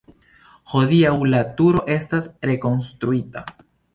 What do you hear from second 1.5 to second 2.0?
turo